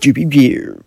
Droopy 0.00 0.26
Beer. 0.26 0.80